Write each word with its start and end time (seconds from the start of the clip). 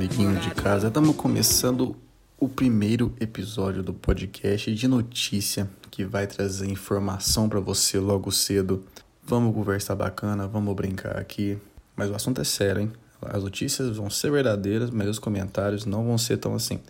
amiguinho 0.00 0.40
de 0.40 0.54
casa. 0.54 0.88
Estamos 0.88 1.14
começando 1.14 1.94
o 2.38 2.48
primeiro 2.48 3.14
episódio 3.20 3.82
do 3.82 3.92
podcast 3.92 4.74
de 4.74 4.88
notícia 4.88 5.68
que 5.90 6.06
vai 6.06 6.26
trazer 6.26 6.70
informação 6.70 7.50
para 7.50 7.60
você 7.60 7.98
logo 7.98 8.32
cedo. 8.32 8.82
Vamos 9.22 9.54
conversar 9.54 9.94
bacana, 9.94 10.48
vamos 10.48 10.74
brincar 10.74 11.18
aqui, 11.18 11.58
mas 11.94 12.08
o 12.08 12.14
assunto 12.14 12.40
é 12.40 12.44
sério, 12.44 12.80
hein? 12.80 12.92
As 13.20 13.42
notícias 13.42 13.98
vão 13.98 14.08
ser 14.08 14.30
verdadeiras, 14.30 14.88
mas 14.88 15.06
os 15.06 15.18
comentários 15.18 15.84
não 15.84 16.02
vão 16.02 16.16
ser 16.16 16.38
tão 16.38 16.54
assim. 16.54 16.80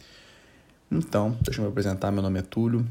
Então, 0.89 1.37
deixa 1.43 1.61
eu 1.61 1.65
me 1.65 1.71
apresentar. 1.73 2.13
Meu 2.13 2.23
nome 2.23 2.39
é 2.39 2.43
Túlio, 2.43 2.87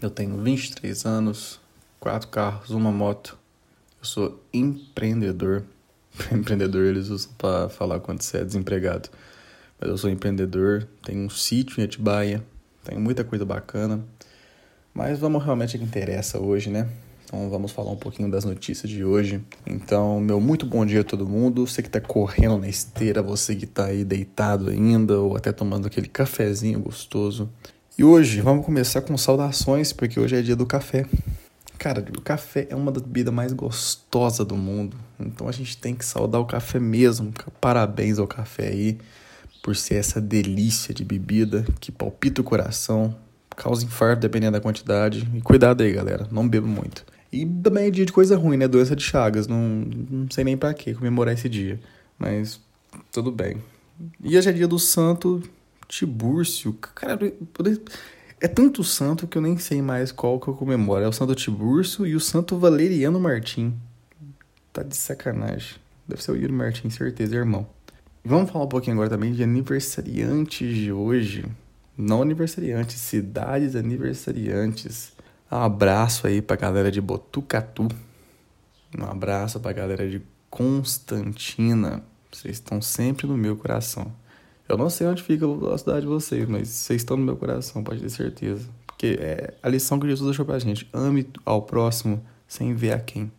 eu 0.00 0.10
tenho 0.10 0.40
23 0.40 1.04
anos, 1.06 1.60
quatro 1.98 2.28
carros, 2.28 2.70
uma 2.70 2.92
moto. 2.92 3.36
Eu 3.98 4.04
sou 4.04 4.40
empreendedor. 4.52 5.64
empreendedor 6.30 6.84
eles 6.84 7.08
usam 7.08 7.32
para 7.36 7.68
falar 7.68 7.98
quando 7.98 8.22
você 8.22 8.38
é 8.38 8.44
desempregado. 8.44 9.10
Mas 9.80 9.88
eu 9.88 9.96
sou 9.96 10.10
empreendedor, 10.10 10.86
tenho 11.02 11.24
um 11.24 11.30
sítio 11.30 11.80
em 11.80 11.84
Atibaia, 11.84 12.44
tenho 12.84 13.00
muita 13.00 13.24
coisa 13.24 13.46
bacana. 13.46 14.04
Mas 14.92 15.18
vamos 15.18 15.42
realmente 15.42 15.76
ao 15.76 15.80
que 15.80 15.86
interessa 15.86 16.38
hoje, 16.38 16.68
né? 16.68 16.86
Então 17.24 17.48
vamos 17.48 17.72
falar 17.72 17.90
um 17.90 17.96
pouquinho 17.96 18.30
das 18.30 18.44
notícias 18.44 18.90
de 18.90 19.02
hoje. 19.02 19.40
Então, 19.66 20.20
meu 20.20 20.38
muito 20.38 20.66
bom 20.66 20.84
dia 20.84 21.00
a 21.00 21.04
todo 21.04 21.26
mundo. 21.26 21.66
Você 21.66 21.82
que 21.82 21.88
tá 21.88 22.00
correndo 22.00 22.58
na 22.58 22.68
esteira, 22.68 23.22
você 23.22 23.54
que 23.54 23.66
tá 23.66 23.86
aí 23.86 24.04
deitado 24.04 24.68
ainda, 24.68 25.18
ou 25.18 25.34
até 25.34 25.50
tomando 25.50 25.86
aquele 25.86 26.08
cafezinho 26.08 26.80
gostoso. 26.80 27.48
E 27.96 28.04
hoje 28.04 28.42
vamos 28.42 28.66
começar 28.66 29.00
com 29.00 29.16
saudações, 29.16 29.92
porque 29.94 30.20
hoje 30.20 30.36
é 30.36 30.42
dia 30.42 30.56
do 30.56 30.66
café. 30.66 31.06
Cara, 31.78 32.04
o 32.18 32.20
café 32.20 32.66
é 32.68 32.76
uma 32.76 32.92
das 32.92 33.02
bebidas 33.02 33.32
mais 33.32 33.52
gostosas 33.54 34.46
do 34.46 34.56
mundo. 34.56 34.96
Então 35.18 35.48
a 35.48 35.52
gente 35.52 35.78
tem 35.78 35.94
que 35.94 36.04
saudar 36.04 36.38
o 36.38 36.44
café 36.44 36.78
mesmo. 36.78 37.32
Parabéns 37.60 38.18
ao 38.18 38.26
café 38.26 38.68
aí 38.68 38.98
por 39.62 39.76
ser 39.76 39.96
essa 39.96 40.20
delícia 40.20 40.94
de 40.94 41.04
bebida 41.04 41.64
que 41.80 41.92
palpita 41.92 42.40
o 42.40 42.44
coração, 42.44 43.14
causa 43.56 43.84
infarto 43.84 44.22
dependendo 44.22 44.52
da 44.52 44.60
quantidade. 44.60 45.28
E 45.34 45.40
cuidado 45.40 45.82
aí, 45.82 45.92
galera, 45.92 46.26
não 46.30 46.48
beba 46.48 46.66
muito. 46.66 47.04
E 47.32 47.46
também 47.46 47.86
é 47.86 47.90
dia 47.90 48.06
de 48.06 48.12
coisa 48.12 48.36
ruim, 48.36 48.56
né? 48.56 48.66
Doença 48.66 48.96
de 48.96 49.02
Chagas. 49.02 49.46
Não, 49.46 49.58
não 49.58 50.30
sei 50.30 50.42
nem 50.44 50.56
para 50.56 50.74
que 50.74 50.94
comemorar 50.94 51.34
esse 51.34 51.48
dia. 51.48 51.78
Mas 52.18 52.60
tudo 53.12 53.30
bem. 53.30 53.58
E 54.22 54.36
hoje 54.36 54.48
é 54.48 54.52
dia 54.52 54.66
do 54.66 54.78
santo 54.78 55.42
Tibúrcio. 55.86 56.72
Cara, 56.94 57.18
é 58.40 58.48
tanto 58.48 58.82
santo 58.82 59.28
que 59.28 59.36
eu 59.36 59.42
nem 59.42 59.58
sei 59.58 59.82
mais 59.82 60.10
qual 60.10 60.40
que 60.40 60.48
eu 60.48 60.54
comemoro. 60.54 61.04
É 61.04 61.08
o 61.08 61.12
Santo 61.12 61.34
Tiburcio 61.34 62.06
e 62.06 62.16
o 62.16 62.20
Santo 62.20 62.58
Valeriano 62.58 63.20
Martim. 63.20 63.74
Tá 64.72 64.82
de 64.82 64.96
sacanagem. 64.96 65.76
Deve 66.08 66.22
ser 66.22 66.32
o 66.32 66.36
Yuri 66.36 66.52
Martim, 66.52 66.88
certeza, 66.90 67.36
irmão. 67.36 67.68
Vamos 68.22 68.50
falar 68.50 68.66
um 68.66 68.68
pouquinho 68.68 68.94
agora 68.94 69.08
também 69.08 69.32
de 69.32 69.42
aniversariantes 69.42 70.76
de 70.76 70.92
hoje. 70.92 71.46
Não 71.96 72.20
aniversariantes, 72.20 72.96
cidades 72.96 73.74
aniversariantes. 73.74 75.12
Um 75.50 75.56
abraço 75.56 76.26
aí 76.26 76.42
pra 76.42 76.54
galera 76.54 76.90
de 76.90 77.00
Botucatu. 77.00 77.88
Um 78.96 79.04
abraço 79.04 79.58
pra 79.58 79.72
galera 79.72 80.08
de 80.08 80.20
Constantina. 80.50 82.04
Vocês 82.30 82.56
estão 82.56 82.82
sempre 82.82 83.26
no 83.26 83.38
meu 83.38 83.56
coração. 83.56 84.12
Eu 84.68 84.76
não 84.76 84.90
sei 84.90 85.06
onde 85.06 85.22
fica 85.22 85.46
a 85.72 85.78
cidade 85.78 86.02
de 86.02 86.06
vocês, 86.06 86.46
mas 86.46 86.68
vocês 86.68 87.00
estão 87.00 87.16
no 87.16 87.24
meu 87.24 87.36
coração, 87.36 87.82
pode 87.82 88.02
ter 88.02 88.10
certeza. 88.10 88.68
Porque 88.86 89.18
é 89.18 89.54
a 89.62 89.68
lição 89.68 89.98
que 89.98 90.06
Jesus 90.06 90.28
deixou 90.28 90.44
pra 90.44 90.58
gente. 90.58 90.86
Ame 90.92 91.26
ao 91.44 91.62
próximo 91.62 92.22
sem 92.46 92.74
ver 92.74 92.92
a 92.92 93.00
quem. 93.00 93.32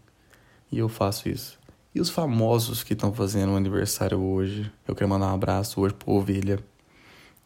E 0.72 0.80
eu 0.80 0.90
faço 0.90 1.30
isso. 1.30 1.61
E 1.94 2.00
os 2.00 2.10
famosos 2.10 2.84
que 2.84 2.94
estão 2.94 3.14
fazendo 3.14 3.56
aniversário 3.56 4.20
hoje? 4.20 4.72
Eu 4.88 4.96
quero 4.96 5.10
mandar 5.10 5.28
um 5.28 5.34
abraço 5.34 5.82
hoje 5.82 5.94
pro 5.94 6.12
Ovelha, 6.12 6.60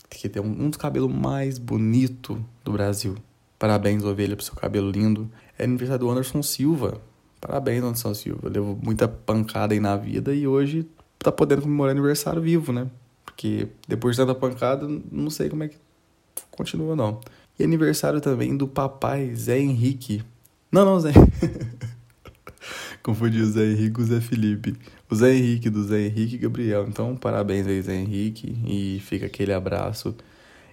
que 0.09 0.29
tem 0.29 0.41
um, 0.41 0.69
dos 0.69 0.77
cabelos 0.77 1.11
mais 1.11 1.57
bonitos 1.57 2.37
do 2.63 2.71
Brasil. 2.71 3.15
Parabéns, 3.57 4.03
Ovelha, 4.03 4.35
pro 4.35 4.45
seu 4.45 4.55
cabelo 4.55 4.91
lindo. 4.91 5.29
É 5.57 5.63
aniversário 5.63 6.05
do 6.05 6.11
Anderson 6.11 6.43
Silva. 6.43 7.01
Parabéns, 7.41 7.83
Anderson 7.83 8.13
Silva. 8.13 8.49
Levou 8.49 8.77
muita 8.81 9.07
pancada 9.07 9.73
aí 9.73 9.79
na 9.79 9.95
vida 9.95 10.33
e 10.33 10.47
hoje 10.47 10.87
tá 11.17 11.31
podendo 11.31 11.63
comemorar 11.63 11.91
aniversário 11.91 12.41
vivo, 12.41 12.71
né? 12.71 12.87
porque 13.35 13.67
depois 13.85 14.15
de 14.15 14.21
tanta 14.21 14.33
pancada, 14.33 14.87
não 15.11 15.29
sei 15.29 15.49
como 15.49 15.63
é 15.63 15.67
que 15.67 15.75
continua 16.49 16.95
não. 16.95 17.19
E 17.59 17.63
aniversário 17.63 18.21
também 18.21 18.55
do 18.55 18.65
papai 18.65 19.35
Zé 19.35 19.59
Henrique. 19.59 20.23
Não, 20.71 20.85
não, 20.85 20.99
Zé. 20.99 21.11
Confundi 23.05 23.39
o 23.39 23.45
Zé 23.45 23.63
Henrique 23.65 23.91
com 23.91 24.01
o 24.01 24.05
Zé 24.05 24.19
Felipe. 24.19 24.75
O 25.07 25.13
Zé 25.13 25.35
Henrique 25.35 25.69
do 25.69 25.83
Zé 25.83 26.07
Henrique 26.07 26.39
Gabriel. 26.39 26.87
Então, 26.87 27.15
parabéns 27.15 27.67
aí, 27.67 27.79
Zé 27.79 27.93
Henrique. 27.93 28.57
E 28.65 28.99
fica 29.01 29.27
aquele 29.27 29.53
abraço. 29.53 30.15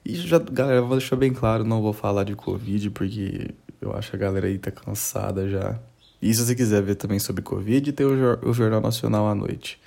E 0.02 0.14
já, 0.14 0.38
galera, 0.38 0.80
vou 0.80 0.96
deixar 0.96 1.16
bem 1.16 1.30
claro, 1.30 1.62
não 1.62 1.82
vou 1.82 1.92
falar 1.92 2.24
de 2.24 2.34
Covid, 2.34 2.88
porque 2.88 3.50
eu 3.82 3.94
acho 3.94 4.08
que 4.08 4.16
a 4.16 4.18
galera 4.18 4.46
aí 4.46 4.56
tá 4.56 4.70
cansada 4.70 5.46
já. 5.46 5.78
E 6.22 6.32
se 6.32 6.42
você 6.42 6.54
quiser 6.54 6.80
ver 6.80 6.94
também 6.94 7.18
sobre 7.18 7.42
Covid, 7.42 7.92
tem 7.92 8.06
o, 8.06 8.48
o 8.48 8.54
Jornal 8.54 8.80
Nacional 8.80 9.28
à 9.28 9.34
noite. 9.34 9.78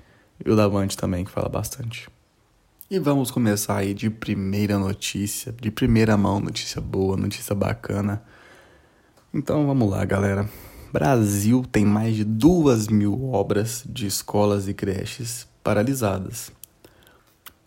E 0.45 0.47
o 0.47 0.55
Davante 0.55 0.95
também, 0.95 1.25
que 1.25 1.31
fala 1.31 1.49
bastante. 1.49 2.07
E 2.91 2.99
vamos 2.99 3.31
começar 3.31 3.77
aí 3.77 3.91
de 3.95 4.11
primeira 4.11 4.77
notícia, 4.77 5.51
de 5.51 5.71
primeira 5.71 6.15
mão, 6.15 6.39
notícia 6.39 6.79
boa, 6.79 7.17
notícia 7.17 7.55
bacana. 7.55 8.21
Então 9.33 9.65
vamos 9.65 9.89
lá, 9.89 10.05
galera. 10.05 10.47
Brasil 10.91 11.65
tem 11.71 11.85
mais 11.85 12.15
de 12.15 12.23
duas 12.23 12.87
mil 12.87 13.25
obras 13.31 13.83
de 13.87 14.07
escolas 14.07 14.67
e 14.67 14.73
creches 14.73 15.47
paralisadas. 15.63 16.51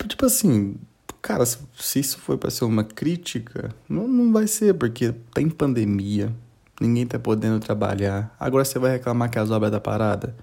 Tipo 0.07 0.25
assim, 0.25 0.75
cara, 1.21 1.45
se 1.45 1.99
isso 1.99 2.19
for 2.19 2.37
para 2.37 2.49
ser 2.49 2.65
uma 2.65 2.83
crítica, 2.83 3.73
não, 3.87 4.07
não 4.07 4.31
vai 4.31 4.47
ser, 4.47 4.73
porque 4.73 5.13
tem 5.33 5.49
pandemia, 5.49 6.33
ninguém 6.79 7.05
tá 7.05 7.19
podendo 7.19 7.59
trabalhar. 7.59 8.35
Agora 8.39 8.65
você 8.65 8.79
vai 8.79 8.91
reclamar 8.91 9.29
que 9.29 9.37
as 9.37 9.51
obras 9.51 9.71
da 9.71 9.79
parada. 9.79 10.35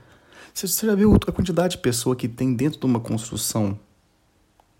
Você, 0.53 0.69
você 0.69 0.87
já 0.87 0.95
viu 0.95 1.15
a 1.15 1.33
quantidade 1.33 1.77
de 1.77 1.83
pessoa 1.83 2.15
que 2.15 2.29
tem 2.29 2.55
dentro 2.55 2.79
de 2.79 2.87
uma 2.87 3.01
construção 3.01 3.79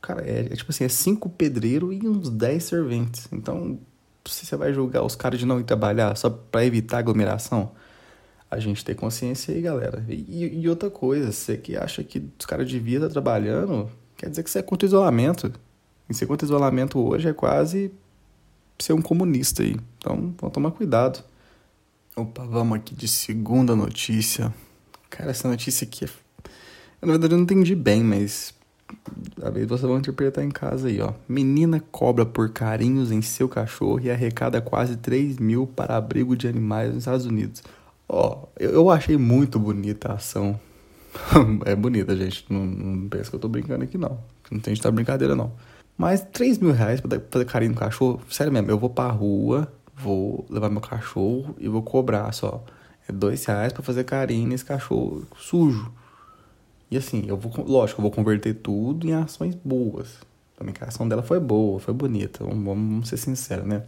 Cara, 0.07 0.23
é, 0.23 0.47
é, 0.53 0.57
tipo 0.57 0.71
assim, 0.71 0.85
é 0.85 0.89
cinco 0.89 1.29
pedreiros 1.29 1.93
e 1.93 2.07
uns 2.07 2.31
dez 2.31 2.63
serventes. 2.63 3.27
Então, 3.33 3.77
se 4.25 4.47
você 4.47 4.57
vai 4.57 4.73
julgar 4.73 5.03
os 5.03 5.17
caras 5.17 5.41
de 5.41 5.45
não 5.45 5.59
ir 5.59 5.65
trabalhar 5.65 6.17
só 6.17 6.31
para 6.31 6.65
evitar 6.65 6.99
aglomeração, 6.99 7.73
a 8.51 8.59
gente 8.59 8.85
tem 8.85 8.95
consciência 8.95 9.55
aí, 9.55 9.61
galera. 9.61 10.05
E, 10.09 10.61
e 10.61 10.69
outra 10.69 10.89
coisa, 10.91 11.33
você 11.33 11.57
que 11.57 11.77
acha 11.77 12.03
que 12.05 12.23
os 12.39 12.47
caras 12.47 12.71
deviam 12.71 13.03
estar 13.03 13.13
trabalhando, 13.13 13.91
quer 14.17 14.31
dizer 14.31 14.43
que 14.43 14.51
você 14.51 14.61
é 14.61 14.63
contra 14.63 14.87
o 14.87 14.89
isolamento. 14.89 15.53
E 16.09 16.15
ser 16.15 16.27
contra 16.27 16.45
o 16.45 16.49
isolamento 16.49 16.99
hoje 16.99 17.29
é 17.29 17.33
quase 17.33 17.93
ser 18.79 18.93
um 18.93 19.03
comunista 19.03 19.63
aí. 19.63 19.77
Então, 19.99 20.35
vamos 20.39 20.55
tomar 20.55 20.71
cuidado. 20.71 21.25
Opa, 22.15 22.45
vamos 22.45 22.79
aqui 22.79 22.95
de 22.95 23.09
segunda 23.09 23.75
notícia. 23.75 24.55
Cara, 25.11 25.31
essa 25.31 25.49
notícia 25.49 25.87
aqui 25.87 26.05
é... 26.05 26.09
Na 27.03 27.13
verdade, 27.13 27.35
eu 27.35 27.37
não 27.37 27.45
entendi 27.45 27.75
bem, 27.75 28.03
mas 28.03 28.55
a 29.43 29.51
vez 29.51 29.67
vocês 29.67 29.83
vão 29.83 29.99
interpretar 29.99 30.45
em 30.45 30.51
casa 30.51 30.89
aí, 30.89 31.01
ó. 31.01 31.13
Menina 31.29 31.81
cobra 31.91 32.25
por 32.25 32.51
carinhos 32.51 33.11
em 33.11 33.21
seu 33.21 33.49
cachorro 33.49 34.01
e 34.01 34.11
arrecada 34.11 34.61
quase 34.61 34.97
3 34.97 35.39
mil 35.39 35.67
para 35.67 35.97
abrigo 35.97 36.37
de 36.37 36.49
animais 36.49 36.89
nos 36.89 36.99
Estados 36.99 37.27
Unidos. 37.27 37.63
Ó, 38.09 38.47
eu, 38.59 38.71
eu 38.71 38.91
achei 38.91 39.17
muito 39.17 39.59
bonita 39.59 40.13
a 40.13 40.15
ação. 40.15 40.59
é 41.65 41.75
bonita, 41.75 42.17
gente. 42.17 42.45
Não, 42.49 42.65
não 42.65 43.09
pensa 43.09 43.31
que 43.31 43.37
eu 43.37 43.41
tô 43.41 43.49
brincando 43.49 43.85
aqui, 43.85 43.99
não. 43.99 44.19
Não 44.51 44.61
tem 44.61 44.75
de 44.75 44.81
estar 44.81 44.91
brincadeira, 44.91 45.35
não. 45.35 45.53
Mas 45.97 46.21
3 46.21 46.59
mil 46.59 46.73
reais 46.73 47.01
pra 47.01 47.19
fazer 47.31 47.45
carinho 47.47 47.73
no 47.73 47.79
cachorro, 47.79 48.21
sério 48.31 48.53
mesmo, 48.53 48.71
eu 48.71 48.79
vou 48.79 48.91
pra 48.91 49.09
rua, 49.09 49.73
vou 49.97 50.45
levar 50.51 50.69
meu 50.69 50.81
cachorro 50.81 51.57
e 51.59 51.69
vou 51.69 51.83
cobrar 51.83 52.31
só. 52.33 52.63
É 53.09 53.13
2 53.13 53.45
reais 53.47 53.73
pra 53.73 53.83
fazer 53.83 54.05
carinho 54.05 54.49
nesse 54.49 54.65
cachorro 54.65 55.27
sujo. 55.39 55.91
E 56.91 56.97
assim, 56.97 57.25
eu 57.27 57.37
vou, 57.37 57.53
lógico, 57.65 58.01
eu 58.01 58.03
vou 58.03 58.11
converter 58.11 58.55
tudo 58.55 59.09
em 59.09 59.15
ações 59.15 59.55
boas. 59.55 60.19
Também 60.57 60.75
a 60.81 60.85
ação 60.85 61.09
dela 61.09 61.23
foi 61.23 61.41
boa, 61.41 61.81
foi 61.81 61.93
bonita, 61.93 62.45
vamos, 62.45 62.65
vamos 62.65 63.09
ser 63.09 63.17
sinceros, 63.17 63.67
né? 63.67 63.83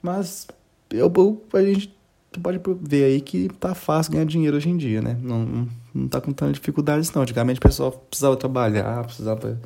Mas 0.00 0.48
eu, 0.90 1.12
eu, 1.14 1.44
a 1.52 1.62
gente 1.62 1.94
pode 2.40 2.60
ver 2.80 3.04
aí 3.04 3.20
que 3.20 3.48
tá 3.60 3.74
fácil 3.74 4.12
ganhar 4.12 4.24
dinheiro 4.24 4.56
hoje 4.56 4.68
em 4.68 4.76
dia, 4.76 5.00
né? 5.00 5.16
Não, 5.22 5.68
não, 5.94 6.08
tá 6.08 6.20
com 6.20 6.32
tanta 6.32 6.52
dificuldades, 6.52 7.12
não. 7.12 7.22
Antigamente 7.22 7.58
o 7.58 7.62
pessoal 7.62 7.92
precisava 7.92 8.36
trabalhar, 8.36 9.04
precisava 9.04 9.58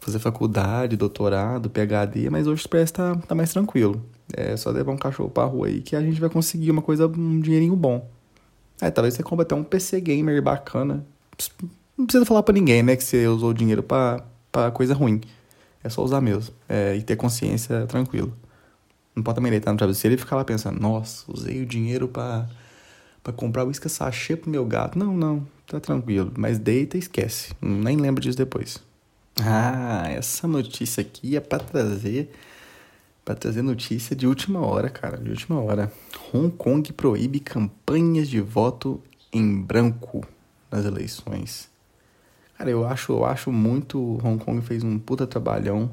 fazer 0.00 0.18
faculdade, 0.18 0.96
doutorado, 0.96 1.70
PHD, 1.70 2.30
mas 2.30 2.46
hoje 2.46 2.66
parece 2.68 2.92
que 2.92 2.98
tá, 2.98 3.14
tá 3.16 3.34
mais 3.34 3.52
tranquilo. 3.52 4.02
É 4.32 4.56
só 4.56 4.70
levar 4.70 4.92
um 4.92 4.96
cachorro 4.96 5.30
pra 5.30 5.44
rua 5.44 5.68
aí 5.68 5.80
que 5.80 5.96
a 5.96 6.00
gente 6.00 6.20
vai 6.20 6.30
conseguir 6.30 6.70
uma 6.70 6.82
coisa, 6.82 7.06
um 7.06 7.40
dinheirinho 7.40 7.74
bom. 7.74 8.08
É, 8.80 8.90
talvez 8.90 9.14
você 9.14 9.22
compre 9.22 9.42
até 9.42 9.54
um 9.54 9.64
PC 9.64 10.00
gamer 10.00 10.40
bacana 10.42 11.04
não 11.96 12.06
precisa 12.06 12.24
falar 12.24 12.42
para 12.42 12.54
ninguém, 12.54 12.82
né, 12.82 12.96
que 12.96 13.02
você 13.02 13.26
usou 13.26 13.50
o 13.50 13.54
dinheiro 13.54 13.82
para 13.82 14.22
coisa 14.72 14.94
ruim. 14.94 15.20
É 15.82 15.88
só 15.88 16.02
usar 16.02 16.20
mesmo. 16.20 16.54
É, 16.68 16.94
e 16.96 17.02
ter 17.02 17.16
consciência 17.16 17.86
tranquilo. 17.86 18.32
Não 19.18 19.22
pode 19.24 19.34
também 19.34 19.50
deitar 19.50 19.72
no 19.72 19.78
travesseiro 19.78 20.14
e 20.14 20.18
ficar 20.18 20.36
lá 20.36 20.44
pensando, 20.44 20.80
nossa, 20.80 21.24
usei 21.26 21.60
o 21.60 21.66
dinheiro 21.66 22.06
para 22.06 22.48
para 23.20 23.32
comprar 23.32 23.64
uísque 23.64 23.88
sachê 23.88 24.36
pro 24.36 24.48
meu 24.48 24.64
gato. 24.64 24.96
Não, 24.96 25.12
não, 25.12 25.46
tá 25.66 25.80
tranquilo. 25.80 26.32
Mas 26.38 26.56
deita 26.56 26.96
e 26.96 27.00
esquece. 27.00 27.52
Nem 27.60 27.96
lembra 27.96 28.22
disso 28.22 28.38
depois. 28.38 28.80
Ah, 29.40 30.04
essa 30.08 30.46
notícia 30.46 31.00
aqui 31.00 31.36
é 31.36 31.40
para 31.40 31.58
trazer 31.58 32.30
para 33.24 33.34
trazer 33.34 33.60
notícia 33.60 34.14
de 34.14 34.26
última 34.26 34.60
hora, 34.60 34.88
cara, 34.88 35.18
de 35.18 35.30
última 35.30 35.60
hora. 35.60 35.92
Hong 36.32 36.50
Kong 36.56 36.92
proíbe 36.92 37.40
campanhas 37.40 38.28
de 38.28 38.40
voto 38.40 39.02
em 39.32 39.60
branco 39.60 40.24
nas 40.70 40.84
eleições. 40.84 41.68
Cara, 42.56 42.70
eu 42.70 42.86
acho, 42.86 43.12
eu 43.12 43.24
acho 43.24 43.50
muito 43.50 43.98
Hong 44.24 44.42
Kong 44.42 44.64
fez 44.64 44.84
um 44.84 44.96
puta 44.96 45.26
trabalhão, 45.26 45.90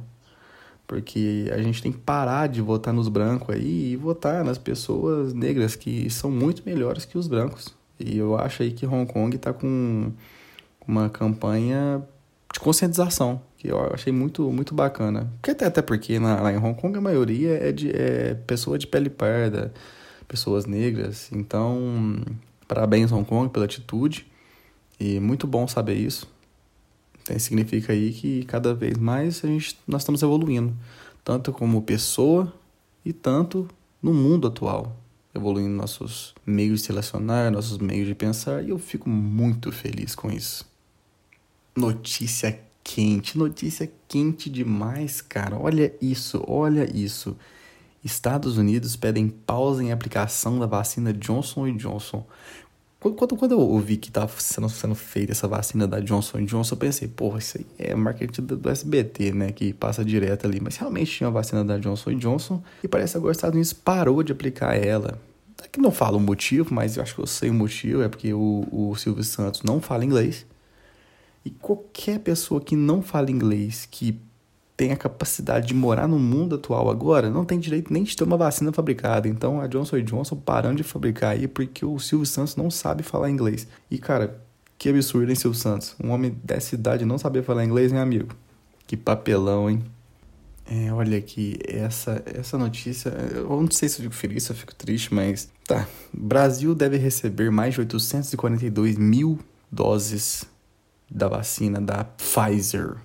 porque 0.87 1.49
a 1.51 1.57
gente 1.61 1.81
tem 1.81 1.91
que 1.91 1.97
parar 1.97 2.47
de 2.47 2.61
votar 2.61 2.93
nos 2.93 3.07
brancos 3.07 3.55
aí 3.55 3.93
e 3.93 3.95
votar 3.95 4.43
nas 4.43 4.57
pessoas 4.57 5.33
negras 5.33 5.75
que 5.75 6.09
são 6.09 6.29
muito 6.29 6.63
melhores 6.65 7.05
que 7.05 7.17
os 7.17 7.27
brancos. 7.27 7.73
E 7.99 8.17
eu 8.17 8.37
acho 8.37 8.63
aí 8.63 8.71
que 8.71 8.85
Hong 8.85 9.11
Kong 9.11 9.37
tá 9.37 9.53
com 9.53 10.11
uma 10.87 11.09
campanha 11.09 12.03
de 12.53 12.59
conscientização, 12.59 13.41
que 13.57 13.67
eu 13.67 13.93
achei 13.93 14.13
muito, 14.13 14.51
muito 14.51 14.73
bacana. 14.73 15.31
Porque 15.35 15.51
até, 15.51 15.65
até 15.65 15.81
porque 15.81 16.19
na, 16.19 16.41
lá 16.41 16.53
em 16.53 16.57
Hong 16.57 16.79
Kong 16.79 16.97
a 16.97 17.01
maioria 17.01 17.51
é 17.51 17.71
de 17.71 17.89
é 17.89 18.35
pessoa 18.47 18.77
de 18.77 18.85
pele 18.85 19.09
parda, 19.09 19.73
pessoas 20.27 20.65
negras. 20.65 21.31
Então, 21.31 22.21
parabéns 22.67 23.11
Hong 23.11 23.25
Kong 23.25 23.49
pela 23.49 23.65
atitude. 23.65 24.27
E 24.99 25.19
muito 25.19 25.45
bom 25.45 25.67
saber 25.67 25.95
isso. 25.95 26.27
Então, 27.25 27.39
significa 27.39 27.91
aí 27.91 28.13
que 28.13 28.45
cada 28.45 28.73
vez 28.75 28.97
mais 28.97 29.43
a 29.43 29.47
gente, 29.47 29.77
nós 29.87 30.03
estamos 30.03 30.21
evoluindo, 30.21 30.75
tanto 31.23 31.51
como 31.51 31.81
pessoa 31.81 32.53
e 33.03 33.11
tanto 33.11 33.67
no 34.01 34.13
mundo 34.13 34.47
atual, 34.47 34.95
evoluindo 35.33 35.75
nossos 35.75 36.35
meios 36.45 36.81
de 36.81 36.85
se 36.85 36.91
relacionar, 36.91 37.51
nossos 37.51 37.79
meios 37.79 38.07
de 38.07 38.13
pensar, 38.13 38.63
e 38.63 38.69
eu 38.69 38.77
fico 38.77 39.09
muito 39.09 39.71
feliz 39.71 40.13
com 40.13 40.31
isso. 40.31 40.65
Notícia 41.75 42.59
quente, 42.83 43.35
notícia 43.35 43.91
quente 44.07 44.47
demais, 44.47 45.19
cara. 45.19 45.57
Olha 45.57 45.91
isso, 45.99 46.43
olha 46.47 46.87
isso. 46.95 47.35
Estados 48.03 48.59
Unidos 48.59 48.95
pedem 48.95 49.27
pausa 49.27 49.83
em 49.83 49.91
aplicação 49.91 50.59
da 50.59 50.67
vacina 50.67 51.11
Johnson 51.11 51.75
Johnson. 51.75 52.23
Quando, 53.13 53.35
quando 53.35 53.51
eu 53.51 53.59
ouvi 53.59 53.97
que 53.97 54.09
estava 54.09 54.31
sendo, 54.37 54.67
sendo 54.69 54.95
feita 54.95 55.31
essa 55.31 55.47
vacina 55.47 55.87
da 55.87 55.99
Johnson 55.99 56.43
Johnson, 56.43 56.73
eu 56.75 56.79
pensei, 56.79 57.07
porra, 57.07 57.39
isso 57.39 57.57
aí 57.57 57.65
é 57.77 57.93
marketing 57.93 58.41
do 58.41 58.69
SBT, 58.69 59.31
né? 59.31 59.51
Que 59.51 59.73
passa 59.73 60.03
direto 60.03 60.47
ali. 60.47 60.59
Mas 60.59 60.77
realmente 60.77 61.11
tinha 61.11 61.27
a 61.27 61.31
vacina 61.31 61.63
da 61.63 61.77
Johnson 61.77 62.15
Johnson 62.15 62.63
e 62.83 62.87
parece 62.87 63.17
agora 63.17 63.31
que 63.31 63.35
os 63.35 63.37
Estados 63.37 63.55
Unidos 63.55 63.73
parou 63.73 64.23
de 64.23 64.31
aplicar 64.31 64.75
ela. 64.75 65.19
Aqui 65.63 65.79
não 65.79 65.91
fala 65.91 66.17
o 66.17 66.19
motivo, 66.19 66.73
mas 66.73 66.97
eu 66.97 67.03
acho 67.03 67.15
que 67.15 67.21
eu 67.21 67.27
sei 67.27 67.49
o 67.49 67.53
motivo. 67.53 68.01
É 68.01 68.09
porque 68.09 68.33
o, 68.33 68.67
o 68.71 68.95
Silvio 68.95 69.23
Santos 69.23 69.61
não 69.61 69.79
fala 69.79 70.03
inglês. 70.03 70.45
E 71.43 71.51
qualquer 71.51 72.19
pessoa 72.19 72.59
que 72.59 72.75
não 72.75 73.01
fala 73.03 73.29
inglês, 73.29 73.87
que 73.89 74.19
tem 74.77 74.91
a 74.91 74.97
capacidade 74.97 75.67
de 75.67 75.73
morar 75.73 76.07
no 76.07 76.19
mundo 76.19 76.55
atual 76.55 76.89
agora, 76.89 77.29
não 77.29 77.45
tem 77.45 77.59
direito 77.59 77.91
nem 77.93 78.03
de 78.03 78.15
ter 78.15 78.23
uma 78.23 78.37
vacina 78.37 78.71
fabricada. 78.71 79.27
Então 79.27 79.61
a 79.61 79.67
Johnson 79.67 80.01
Johnson 80.01 80.35
parando 80.35 80.77
de 80.77 80.83
fabricar 80.83 81.31
aí 81.31 81.47
porque 81.47 81.85
o 81.85 81.97
Silvio 81.99 82.25
Santos 82.25 82.55
não 82.55 82.69
sabe 82.69 83.03
falar 83.03 83.29
inglês. 83.29 83.67
E 83.89 83.97
cara, 83.97 84.41
que 84.77 84.89
absurdo, 84.89 85.29
hein, 85.29 85.35
Silvio 85.35 85.59
Santos? 85.59 85.95
Um 86.03 86.11
homem 86.11 86.37
dessa 86.43 86.75
idade 86.75 87.05
não 87.05 87.17
saber 87.17 87.43
falar 87.43 87.63
inglês, 87.63 87.93
hein, 87.93 87.99
amigo? 87.99 88.35
Que 88.85 88.97
papelão, 88.97 89.69
hein? 89.69 89.83
É, 90.67 90.91
olha 90.91 91.17
aqui, 91.17 91.59
essa, 91.67 92.23
essa 92.25 92.57
notícia, 92.57 93.09
eu 93.09 93.61
não 93.61 93.69
sei 93.69 93.87
se 93.87 93.99
eu 93.99 94.03
fico 94.03 94.15
feliz, 94.15 94.43
se 94.43 94.51
eu 94.51 94.55
fico 94.55 94.73
triste, 94.73 95.13
mas 95.13 95.49
tá. 95.67 95.87
Brasil 96.11 96.73
deve 96.73 96.97
receber 96.97 97.51
mais 97.51 97.75
de 97.75 97.81
842 97.81 98.97
mil 98.97 99.39
doses 99.71 100.43
da 101.09 101.27
vacina 101.27 101.79
da 101.79 102.03
Pfizer 102.03 102.95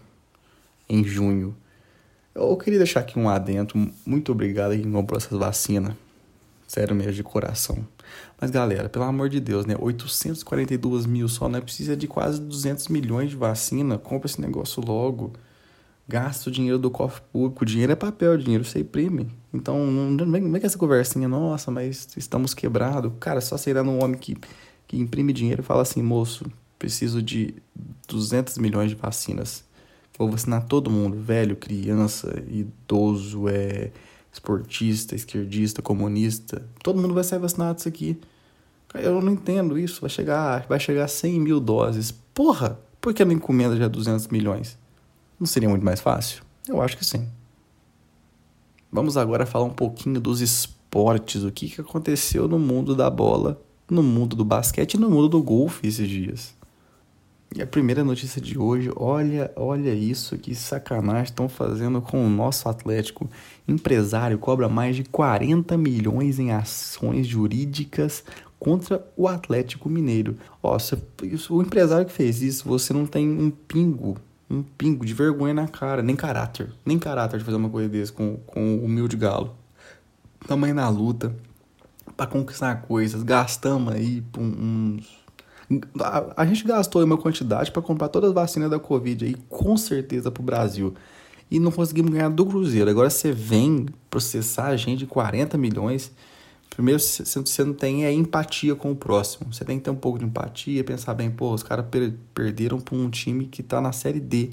em 0.88 1.04
junho. 1.04 1.54
Eu 2.34 2.56
queria 2.56 2.78
deixar 2.78 3.00
aqui 3.00 3.18
um 3.18 3.28
adendo. 3.28 3.74
Muito 4.06 4.32
obrigado 4.32 4.72
a 4.72 4.76
quem 4.76 4.90
comprou 4.90 5.18
essas 5.18 5.36
vacinas. 5.36 5.94
Sério 6.66 6.94
mesmo, 6.94 7.12
de 7.12 7.22
coração. 7.24 7.84
Mas 8.40 8.50
galera, 8.50 8.88
pelo 8.88 9.04
amor 9.04 9.28
de 9.28 9.40
Deus, 9.40 9.66
né? 9.66 9.74
842 9.78 11.04
mil 11.04 11.28
só, 11.28 11.48
né? 11.48 11.60
Precisa 11.60 11.96
de 11.96 12.06
quase 12.06 12.40
200 12.40 12.86
milhões 12.86 13.30
de 13.30 13.36
vacina. 13.36 13.98
Compra 13.98 14.28
esse 14.28 14.40
negócio 14.40 14.80
logo. 14.80 15.32
Gasta 16.06 16.48
o 16.48 16.52
dinheiro 16.52 16.78
do 16.78 16.90
cofre 16.90 17.22
público. 17.32 17.64
O 17.64 17.66
dinheiro 17.66 17.92
é 17.92 17.96
papel, 17.96 18.36
dinheiro 18.36 18.64
você 18.64 18.80
imprime. 18.80 19.28
Então, 19.52 19.84
não 19.86 20.30
vem, 20.30 20.50
vem 20.50 20.60
com 20.60 20.66
essa 20.66 20.78
conversinha, 20.78 21.28
nossa, 21.28 21.70
mas 21.70 22.08
estamos 22.16 22.54
quebrados. 22.54 23.12
Cara, 23.18 23.40
só 23.40 23.56
ir 23.68 23.74
num 23.82 24.02
homem 24.02 24.18
que, 24.18 24.36
que 24.86 24.96
imprime 24.96 25.32
dinheiro 25.32 25.62
e 25.62 25.64
fala 25.64 25.82
assim, 25.82 26.02
moço, 26.02 26.46
preciso 26.78 27.20
de 27.20 27.54
200 28.08 28.58
milhões 28.58 28.90
de 28.90 28.96
vacinas. 28.96 29.64
Vou 30.20 30.28
vacinar 30.28 30.66
todo 30.66 30.90
mundo, 30.90 31.16
velho, 31.16 31.56
criança, 31.56 32.44
idoso, 32.46 33.48
é 33.48 33.90
esportista, 34.30 35.14
esquerdista, 35.14 35.80
comunista. 35.80 36.62
Todo 36.82 37.00
mundo 37.00 37.14
vai 37.14 37.24
sair 37.24 37.38
vacinado 37.38 37.76
disso 37.76 37.88
aqui. 37.88 38.20
Eu 38.92 39.22
não 39.22 39.32
entendo 39.32 39.78
isso. 39.78 40.02
Vai 40.02 40.10
chegar, 40.10 40.66
vai 40.68 40.78
chegar 40.78 41.04
a 41.04 41.08
100 41.08 41.40
mil 41.40 41.58
doses. 41.58 42.12
Porra, 42.34 42.78
por 43.00 43.14
que 43.14 43.24
não 43.24 43.32
encomenda 43.32 43.74
já 43.78 43.88
200 43.88 44.28
milhões? 44.28 44.76
Não 45.38 45.46
seria 45.46 45.70
muito 45.70 45.86
mais 45.86 46.00
fácil? 46.00 46.42
Eu 46.68 46.82
acho 46.82 46.98
que 46.98 47.04
sim. 47.04 47.26
Vamos 48.92 49.16
agora 49.16 49.46
falar 49.46 49.64
um 49.64 49.70
pouquinho 49.70 50.20
dos 50.20 50.42
esportes, 50.42 51.44
o 51.44 51.50
que, 51.50 51.70
que 51.70 51.80
aconteceu 51.80 52.46
no 52.46 52.58
mundo 52.58 52.94
da 52.94 53.08
bola, 53.08 53.58
no 53.90 54.02
mundo 54.02 54.36
do 54.36 54.44
basquete 54.44 54.94
e 54.94 54.98
no 54.98 55.08
mundo 55.08 55.30
do 55.30 55.42
golfe 55.42 55.88
esses 55.88 56.06
dias. 56.06 56.59
E 57.52 57.60
a 57.60 57.66
primeira 57.66 58.04
notícia 58.04 58.40
de 58.40 58.56
hoje, 58.56 58.92
olha, 58.94 59.50
olha 59.56 59.92
isso, 59.92 60.38
que 60.38 60.54
sacanagem 60.54 61.24
estão 61.24 61.48
fazendo 61.48 62.00
com 62.00 62.24
o 62.24 62.30
nosso 62.30 62.68
Atlético. 62.68 63.28
Empresário 63.66 64.38
cobra 64.38 64.68
mais 64.68 64.94
de 64.94 65.02
40 65.02 65.76
milhões 65.76 66.38
em 66.38 66.52
ações 66.52 67.26
jurídicas 67.26 68.22
contra 68.56 69.04
o 69.16 69.26
Atlético 69.26 69.88
Mineiro. 69.88 70.36
Ó, 70.62 70.78
se, 70.78 70.96
o 71.50 71.60
empresário 71.60 72.06
que 72.06 72.12
fez 72.12 72.40
isso, 72.40 72.68
você 72.68 72.92
não 72.92 73.04
tem 73.04 73.28
um 73.28 73.50
pingo, 73.50 74.16
um 74.48 74.62
pingo 74.62 75.04
de 75.04 75.12
vergonha 75.12 75.52
na 75.52 75.66
cara, 75.66 76.02
nem 76.02 76.14
caráter, 76.14 76.72
nem 76.86 77.00
caráter 77.00 77.40
de 77.40 77.44
fazer 77.44 77.56
uma 77.56 77.70
coisa 77.70 77.88
desse 77.88 78.12
com, 78.12 78.36
com 78.46 78.76
o 78.76 78.84
humilde 78.84 79.16
galo. 79.16 79.56
Tamanho 80.46 80.76
na 80.76 80.88
luta, 80.88 81.34
para 82.16 82.28
conquistar 82.28 82.82
coisas, 82.82 83.24
gastamos 83.24 83.92
aí 83.92 84.22
uns 84.38 85.19
a, 86.00 86.42
a 86.42 86.46
gente 86.46 86.64
gastou 86.64 87.04
uma 87.04 87.16
quantidade 87.16 87.70
para 87.70 87.82
comprar 87.82 88.08
todas 88.08 88.30
as 88.30 88.34
vacinas 88.34 88.70
da 88.70 88.78
Covid 88.78 89.24
aí, 89.24 89.36
com 89.48 89.76
certeza, 89.76 90.30
pro 90.30 90.42
Brasil. 90.42 90.94
E 91.50 91.58
não 91.58 91.70
conseguimos 91.70 92.12
ganhar 92.12 92.28
do 92.28 92.44
Cruzeiro. 92.46 92.90
Agora 92.90 93.10
você 93.10 93.32
vem 93.32 93.86
processar 94.08 94.66
a 94.66 94.76
gente 94.76 95.00
de 95.00 95.06
40 95.06 95.56
milhões. 95.58 96.12
Primeiro, 96.68 97.00
você 97.00 97.64
não 97.64 97.74
tem 97.74 98.04
é, 98.04 98.12
empatia 98.12 98.74
com 98.74 98.92
o 98.92 98.96
próximo. 98.96 99.52
Você 99.52 99.64
tem 99.64 99.78
que 99.78 99.84
ter 99.84 99.90
um 99.90 99.96
pouco 99.96 100.18
de 100.18 100.24
empatia, 100.24 100.82
pensar 100.84 101.14
bem, 101.14 101.30
pô, 101.30 101.52
os 101.52 101.62
caras 101.62 101.86
per 101.90 102.14
perderam 102.32 102.80
para 102.80 102.96
um 102.96 103.10
time 103.10 103.46
que 103.46 103.62
tá 103.62 103.80
na 103.80 103.92
série 103.92 104.20
D. 104.20 104.50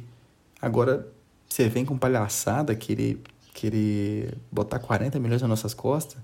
Agora, 0.62 1.08
você 1.48 1.70
vem 1.70 1.86
com 1.86 1.98
palhaçada, 1.98 2.76
querer, 2.76 3.22
querer 3.54 4.36
botar 4.52 4.80
40 4.80 5.20
milhões 5.20 5.42
nas 5.42 5.50
nossas 5.50 5.74
costas. 5.74 6.18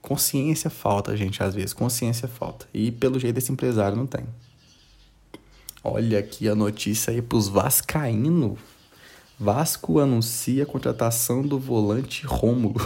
Consciência 0.00 0.70
falta, 0.70 1.16
gente, 1.16 1.42
às 1.42 1.54
vezes. 1.54 1.72
Consciência 1.72 2.26
falta. 2.26 2.66
E 2.72 2.90
pelo 2.90 3.18
jeito 3.18 3.38
esse 3.38 3.52
empresário 3.52 3.96
não 3.96 4.06
tem. 4.06 4.24
Olha 5.82 6.18
aqui 6.18 6.48
a 6.48 6.54
notícia 6.54 7.12
aí 7.12 7.22
pros 7.22 7.48
Vascaíno. 7.48 8.58
Vasco 9.42 9.98
anuncia 9.98 10.64
a 10.64 10.66
contratação 10.66 11.40
do 11.40 11.58
volante 11.58 12.26
Rômulo. 12.26 12.78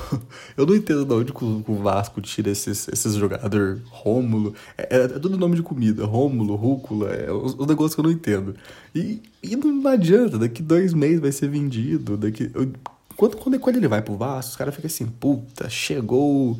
Eu 0.54 0.66
não 0.66 0.76
entendo 0.76 1.06
de 1.06 1.14
onde 1.14 1.32
o 1.66 1.74
Vasco 1.76 2.20
tira 2.20 2.50
esses, 2.50 2.86
esses 2.88 3.14
jogadores. 3.14 3.80
Rômulo. 3.88 4.54
É, 4.76 4.96
é, 4.96 5.08
tudo 5.08 5.38
nome 5.38 5.56
de 5.56 5.62
comida. 5.62 6.04
Rômulo, 6.04 6.56
rúcula. 6.56 7.08
É 7.08 7.32
os, 7.32 7.54
os 7.58 7.66
negócios 7.66 7.94
que 7.94 8.00
eu 8.02 8.04
não 8.04 8.10
entendo. 8.10 8.54
E, 8.94 9.22
e 9.42 9.56
não 9.56 9.88
adianta. 9.88 10.38
Daqui 10.38 10.62
dois 10.62 10.92
meses 10.92 11.20
vai 11.20 11.32
ser 11.32 11.48
vendido. 11.48 12.18
Daqui, 12.18 12.50
eu, 12.52 12.70
quando, 13.16 13.36
quando, 13.36 13.58
quando 13.58 13.76
ele 13.76 13.88
vai 13.88 14.02
pro 14.02 14.16
Vasco, 14.16 14.50
os 14.50 14.56
caras 14.56 14.74
ficam 14.74 14.88
assim, 14.88 15.06
puta, 15.06 15.68
chegou, 15.68 16.58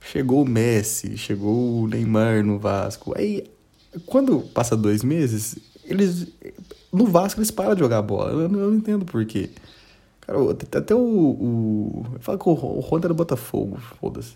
chegou 0.00 0.42
o 0.42 0.48
Messi, 0.48 1.16
chegou 1.16 1.82
o 1.82 1.88
Neymar 1.88 2.44
no 2.44 2.58
Vasco. 2.58 3.14
Aí, 3.16 3.44
quando 4.04 4.40
passa 4.40 4.76
dois 4.76 5.02
meses, 5.02 5.58
eles. 5.84 6.28
No 6.92 7.06
Vasco 7.06 7.40
eles 7.40 7.50
param 7.50 7.74
de 7.74 7.80
jogar 7.80 8.02
bola. 8.02 8.30
Eu, 8.32 8.40
eu 8.40 8.48
não 8.48 8.74
entendo 8.74 9.04
por 9.04 9.24
quê. 9.24 9.50
Cara, 10.20 10.38
até 10.50 10.94
o. 10.94 10.98
o 10.98 12.06
fala 12.20 12.38
que 12.38 12.48
o, 12.48 12.52
o 12.52 12.80
Honda 12.80 13.06
era 13.06 13.14
Botafogo, 13.14 13.78
foda-se. 14.00 14.34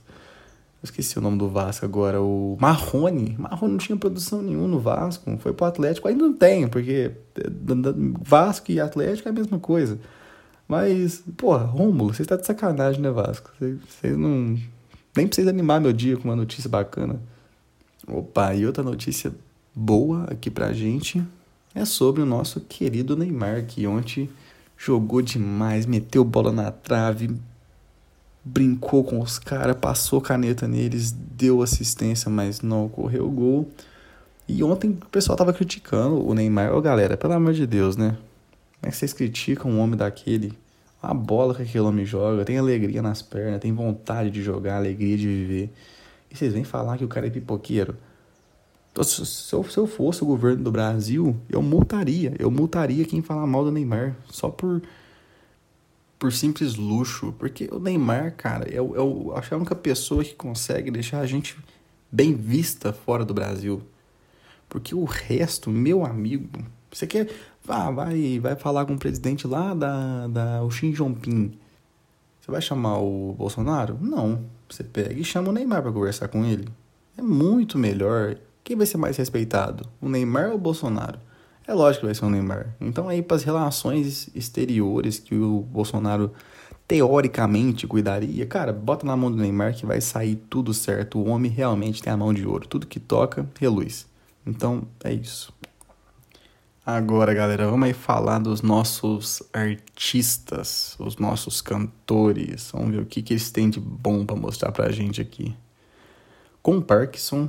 Eu 0.83 0.85
esqueci 0.85 1.19
o 1.19 1.21
nome 1.21 1.37
do 1.37 1.49
Vasco 1.49 1.85
agora. 1.85 2.23
O 2.23 2.57
Marrone. 2.59 3.37
Marrone 3.39 3.73
não 3.73 3.79
tinha 3.79 3.99
produção 3.99 4.41
nenhuma 4.41 4.67
no 4.67 4.81
Vasco. 4.81 5.37
Foi 5.39 5.53
pro 5.53 5.67
Atlético. 5.67 6.09
Ainda 6.09 6.25
não 6.25 6.33
tem, 6.33 6.67
porque 6.69 7.11
Vasco 8.23 8.73
e 8.73 8.81
Atlético 8.81 9.29
é 9.29 9.31
a 9.31 9.35
mesma 9.35 9.59
coisa. 9.59 9.99
Mas, 10.71 11.25
porra, 11.37 11.65
Rômulo, 11.65 12.15
você 12.15 12.23
está 12.23 12.37
de 12.37 12.47
sacanagem, 12.47 13.01
né, 13.03 13.11
Vasco? 13.11 13.51
Vocês 13.59 14.17
não. 14.17 14.57
Nem 15.17 15.27
precisa 15.27 15.51
animar 15.51 15.81
meu 15.81 15.93
dia 15.93 16.17
com 16.17 16.29
uma 16.29 16.37
notícia 16.37 16.71
bacana. 16.71 17.21
Opa, 18.07 18.55
e 18.55 18.65
outra 18.65 18.81
notícia 18.81 19.33
boa 19.75 20.27
aqui 20.31 20.49
pra 20.49 20.73
gente. 20.73 21.21
é 21.75 21.85
sobre 21.85 22.23
o 22.23 22.27
nosso 22.27 22.61
querido 22.61 23.17
Neymar, 23.17 23.67
que 23.67 23.85
ontem 23.85 24.31
jogou 24.79 25.21
demais, 25.21 25.87
meteu 25.87 26.23
bola 26.23 26.53
na 26.53 26.71
trave, 26.71 27.37
brincou 28.45 29.03
com 29.03 29.19
os 29.19 29.41
caras, 29.41 29.77
passou 29.77 30.21
caneta 30.21 30.69
neles, 30.69 31.11
deu 31.11 31.63
assistência, 31.63 32.31
mas 32.31 32.61
não 32.61 32.87
ocorreu 32.87 33.27
o 33.27 33.31
gol. 33.33 33.69
E 34.47 34.63
ontem 34.63 34.91
o 34.91 35.07
pessoal 35.07 35.37
tava 35.37 35.53
criticando 35.53 36.25
o 36.25 36.33
Neymar. 36.33 36.73
Ô 36.73 36.81
galera, 36.81 37.17
pelo 37.17 37.33
amor 37.33 37.55
de 37.55 37.67
Deus, 37.67 37.97
né? 37.97 38.17
Como 38.81 38.89
é 38.89 38.91
que 38.91 38.97
vocês 38.97 39.13
criticam 39.13 39.71
um 39.71 39.79
homem 39.79 39.97
daquele? 39.97 40.59
A 41.03 41.13
bola 41.13 41.55
que 41.55 41.63
aquele 41.63 41.85
homem 41.85 42.05
joga, 42.05 42.45
tem 42.45 42.59
alegria 42.59 43.03
nas 43.03 43.23
pernas, 43.23 43.61
tem 43.61 43.73
vontade 43.73 44.31
de 44.31 44.43
jogar, 44.43 44.77
alegria 44.77 45.17
de 45.17 45.27
viver. 45.27 45.73
E 46.31 46.37
vocês 46.37 46.53
vêm 46.53 46.65
falar 46.65 46.97
que 46.97 47.05
o 47.05 47.09
cara 47.09 47.27
é 47.27 47.31
pipoqueiro. 47.31 47.97
Se 49.05 49.53
eu, 49.53 49.65
se 49.65 49.77
eu 49.77 49.87
fosse 49.87 50.23
o 50.23 50.27
governo 50.27 50.65
do 50.65 50.73
Brasil, 50.73 51.37
eu 51.49 51.63
multaria. 51.63 52.35
Eu 52.39 52.51
multaria 52.51 53.05
quem 53.05 53.23
falar 53.23 53.47
mal 53.47 53.65
do 53.65 53.71
Neymar. 53.71 54.17
Só 54.31 54.49
por 54.49 54.83
por 56.19 56.33
simples 56.33 56.77
luxo. 56.77 57.35
Porque 57.39 57.69
o 57.73 57.81
Neymar, 57.81 58.37
cara, 58.37 58.69
eu, 58.71 58.95
eu 58.95 59.33
acho 59.35 59.49
que 59.49 59.55
é 59.55 59.57
a 59.57 59.59
única 59.59 59.75
pessoa 59.75 60.23
que 60.23 60.35
consegue 60.35 60.91
deixar 60.91 61.21
a 61.21 61.27
gente 61.27 61.57
bem 62.13 62.35
vista 62.35 62.93
fora 62.93 63.25
do 63.25 63.35
Brasil. 63.35 63.83
Porque 64.69 64.95
o 64.95 65.05
resto, 65.05 65.71
meu 65.71 66.05
amigo, 66.05 66.49
você 66.93 67.07
quer. 67.07 67.29
Ah, 67.69 67.91
vai, 67.91 68.39
vai 68.41 68.57
falar 68.57 68.85
com 68.85 68.95
o 68.95 68.99
presidente 68.99 69.47
lá 69.47 69.75
da, 69.75 70.27
da 70.27 70.63
o 70.63 70.71
Xi 70.71 70.93
Jinping. 70.93 71.53
Você 72.41 72.51
vai 72.51 72.61
chamar 72.61 72.99
o 72.99 73.35
Bolsonaro? 73.39 73.97
Não. 74.01 74.45
Você 74.69 74.83
pega 74.83 75.15
e 75.15 75.25
chama 75.25 75.51
o 75.51 75.53
Neymar 75.53 75.83
para 75.83 75.93
conversar 75.93 76.29
com 76.29 76.45
ele. 76.45 76.69
É 77.17 77.23
muito 77.23 77.79
melhor. 77.79 78.37
Quem 78.65 78.77
vai 78.77 78.87
ser 78.87 78.97
mais 78.97 79.17
respeitado? 79.17 79.87
O 80.01 80.09
Neymar 80.09 80.51
ou 80.51 80.55
o 80.55 80.59
Bolsonaro? 80.59 81.19
É 81.67 81.75
lógico 81.75 82.01
que 82.01 82.07
vai 82.07 82.15
ser 82.15 82.25
o 82.25 82.31
Neymar. 82.31 82.75
Então 82.81 83.09
aí 83.09 83.23
para 83.23 83.37
as 83.37 83.45
relações 83.45 84.29
exteriores 84.35 85.19
que 85.19 85.35
o 85.35 85.61
Bolsonaro 85.61 86.33
teoricamente 86.89 87.87
cuidaria, 87.87 88.45
cara, 88.47 88.73
bota 88.73 89.07
na 89.07 89.17
mão 89.17 89.31
do 89.31 89.37
Neymar 89.37 89.75
que 89.75 89.87
vai 89.87 90.01
sair 90.01 90.35
tudo 90.35 90.75
certo. 90.75 91.21
O 91.21 91.29
homem 91.29 91.49
realmente 91.49 92.03
tem 92.03 92.13
a 92.13 92.17
mão 92.17 92.35
de 92.35 92.45
ouro. 92.45 92.67
Tudo 92.67 92.87
que 92.87 92.99
toca, 92.99 93.49
reluz. 93.61 94.09
Então 94.45 94.83
é 95.05 95.13
isso. 95.13 95.53
Agora, 96.93 97.33
galera, 97.33 97.71
vamos 97.71 97.87
aí 97.87 97.93
falar 97.93 98.41
dos 98.41 98.63
nossos 98.63 99.45
artistas, 99.53 100.97
os 100.99 101.19
nossos 101.19 101.61
cantores. 101.61 102.73
Vamos 102.73 102.91
ver 102.91 103.01
o 103.01 103.07
que, 103.07 103.23
que 103.23 103.33
eles 103.33 103.49
têm 103.53 103.71
de 103.71 103.79
bom 103.79 104.27
para 104.27 104.35
mostrar 104.35 104.73
pra 104.73 104.91
gente 104.91 105.21
aqui. 105.21 105.57
Com 106.61 106.81
Parkinson, 106.81 107.49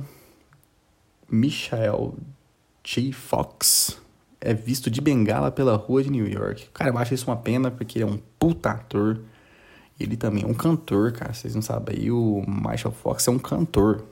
Michael 1.28 2.14
J. 2.84 3.10
Fox 3.10 4.00
é 4.40 4.54
visto 4.54 4.88
de 4.88 5.00
bengala 5.00 5.50
pela 5.50 5.74
rua 5.74 6.04
de 6.04 6.10
New 6.10 6.28
York. 6.28 6.68
Cara, 6.72 6.90
eu 6.90 6.98
acho 6.98 7.12
isso 7.12 7.28
uma 7.28 7.36
pena 7.36 7.68
porque 7.68 7.98
ele 7.98 8.04
é 8.04 8.14
um 8.14 8.20
puta 8.38 8.70
ator. 8.70 9.22
Ele 9.98 10.16
também 10.16 10.44
é 10.44 10.46
um 10.46 10.54
cantor, 10.54 11.10
cara. 11.10 11.34
Vocês 11.34 11.52
não 11.52 11.62
sabem 11.62 11.96
aí, 11.96 12.10
o 12.12 12.44
Michael 12.46 12.92
Fox 12.92 13.26
é 13.26 13.30
um 13.32 13.40
cantor. 13.40 14.04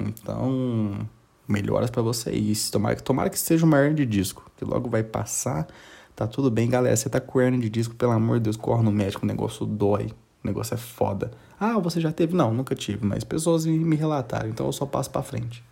Então, 0.00 1.08
melhoras 1.46 1.90
para 1.90 2.02
vocês. 2.02 2.70
Tomara, 2.70 2.96
tomara 2.96 3.30
que 3.30 3.38
seja 3.38 3.64
uma 3.64 3.78
hernia 3.78 3.94
de 3.94 4.06
disco, 4.06 4.50
que 4.56 4.64
logo 4.64 4.88
vai 4.88 5.02
passar. 5.02 5.66
Tá 6.14 6.26
tudo 6.26 6.50
bem, 6.50 6.68
galera. 6.68 6.96
Você 6.96 7.08
tá 7.08 7.20
com 7.20 7.40
hernia 7.40 7.60
de 7.60 7.68
disco, 7.68 7.94
pelo 7.94 8.12
amor 8.12 8.38
de 8.38 8.44
Deus, 8.44 8.56
corre 8.56 8.82
no 8.82 8.92
médico, 8.92 9.24
o 9.24 9.28
negócio 9.28 9.66
dói. 9.66 10.06
O 10.42 10.46
negócio 10.46 10.74
é 10.74 10.78
foda. 10.78 11.30
Ah, 11.58 11.78
você 11.78 12.00
já 12.00 12.12
teve? 12.12 12.36
Não, 12.36 12.52
nunca 12.52 12.74
tive, 12.74 13.06
mas 13.06 13.24
pessoas 13.24 13.64
me 13.64 13.96
relataram, 13.96 14.48
então 14.48 14.66
eu 14.66 14.72
só 14.72 14.84
passo 14.84 15.10
para 15.10 15.22
frente. 15.22 15.64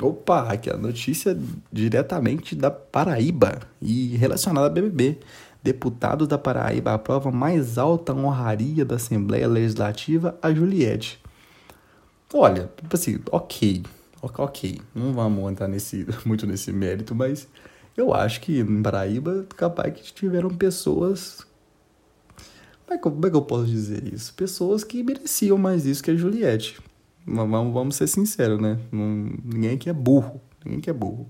Opa, 0.00 0.52
aqui 0.52 0.70
a 0.70 0.76
notícia 0.76 1.38
diretamente 1.70 2.54
da 2.54 2.70
Paraíba 2.70 3.60
e 3.80 4.16
relacionada 4.16 4.66
a 4.66 4.70
BBB. 4.70 5.18
Deputados 5.62 6.26
da 6.26 6.36
Paraíba 6.36 6.92
aprovam 6.92 7.30
mais 7.30 7.78
alta 7.78 8.12
honraria 8.12 8.84
da 8.84 8.96
Assembleia 8.96 9.46
Legislativa 9.46 10.36
a 10.42 10.52
Juliette. 10.52 11.20
Olha, 12.34 12.70
tipo 12.80 12.96
assim, 12.96 13.20
ok, 13.30 13.82
ok, 14.22 14.80
não 14.94 15.12
vamos 15.12 15.50
entrar 15.50 15.66
nesse, 15.66 16.06
muito 16.24 16.46
nesse 16.46 16.72
mérito, 16.72 17.14
mas 17.14 17.48
eu 17.96 18.14
acho 18.14 18.40
que 18.40 18.60
em 18.60 18.82
Paraíba, 18.82 19.44
capaz 19.56 19.92
que 19.92 20.12
tiveram 20.12 20.50
pessoas. 20.50 21.46
Como 22.86 22.94
é, 22.94 22.96
que, 22.96 23.02
como 23.02 23.26
é 23.26 23.30
que 23.30 23.36
eu 23.36 23.42
posso 23.42 23.66
dizer 23.66 24.12
isso? 24.12 24.32
Pessoas 24.34 24.84
que 24.84 25.02
mereciam 25.02 25.58
mais 25.58 25.84
isso 25.86 26.02
que 26.02 26.10
a 26.10 26.16
Juliette. 26.16 26.80
Vamos, 27.26 27.72
vamos 27.72 27.96
ser 27.96 28.06
sinceros, 28.06 28.60
né? 28.60 28.78
Não, 28.90 29.30
ninguém 29.44 29.74
aqui 29.74 29.88
é 29.88 29.92
burro. 29.92 30.40
Ninguém 30.64 30.80
aqui 30.80 30.90
é 30.90 30.92
burro. 30.92 31.28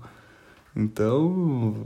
Então, 0.75 1.85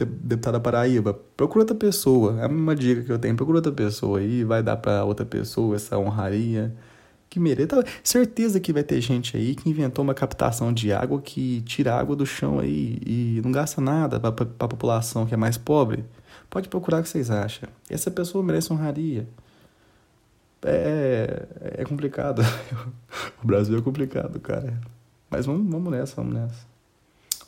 deputada 0.00 0.58
Paraíba, 0.58 1.14
procura 1.36 1.62
outra 1.62 1.76
pessoa. 1.76 2.40
É 2.40 2.46
uma 2.46 2.74
dica 2.74 3.02
que 3.02 3.12
eu 3.12 3.18
tenho. 3.18 3.36
Procura 3.36 3.58
outra 3.58 3.72
pessoa 3.72 4.18
aí, 4.18 4.44
vai 4.44 4.62
dar 4.62 4.76
para 4.76 5.04
outra 5.04 5.24
pessoa 5.24 5.76
essa 5.76 5.98
honraria 5.98 6.74
que 7.32 7.40
merece. 7.40 7.68
Tá, 7.68 7.82
certeza 8.04 8.60
que 8.60 8.74
vai 8.74 8.82
ter 8.82 9.00
gente 9.00 9.38
aí 9.38 9.54
que 9.54 9.68
inventou 9.68 10.04
uma 10.04 10.12
captação 10.12 10.70
de 10.70 10.92
água 10.92 11.20
que 11.20 11.62
tira 11.62 11.94
água 11.94 12.14
do 12.14 12.26
chão 12.26 12.58
aí 12.58 12.98
e 13.06 13.40
não 13.42 13.50
gasta 13.50 13.80
nada 13.80 14.20
para 14.20 14.28
a 14.58 14.68
população 14.68 15.24
que 15.24 15.32
é 15.32 15.36
mais 15.36 15.56
pobre. 15.56 16.04
Pode 16.50 16.68
procurar 16.68 17.00
o 17.00 17.02
que 17.02 17.08
vocês 17.08 17.30
acham. 17.30 17.70
Essa 17.88 18.10
pessoa 18.10 18.44
merece 18.44 18.70
honraria. 18.70 19.26
É, 20.62 21.46
é 21.78 21.84
complicado. 21.86 22.42
o 23.42 23.46
Brasil 23.46 23.78
é 23.78 23.80
complicado, 23.80 24.38
cara. 24.38 24.78
Mas 25.30 25.46
vamos, 25.46 25.70
vamos 25.70 25.90
nessa, 25.90 26.16
vamos 26.16 26.34
nessa. 26.34 26.66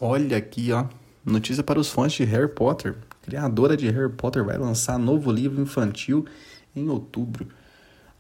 Olha 0.00 0.38
aqui, 0.38 0.73
ó. 0.73 0.87
Notícia 1.23 1.62
para 1.62 1.79
os 1.79 1.91
fãs 1.91 2.14
de 2.14 2.25
Harry 2.25 2.49
Potter. 2.49 2.97
Criadora 3.21 3.76
de 3.76 3.91
Harry 3.91 4.11
Potter 4.11 4.43
vai 4.43 4.57
lançar 4.57 4.99
novo 4.99 5.31
livro 5.31 5.61
infantil 5.61 6.25
em 6.75 6.88
outubro. 6.88 7.47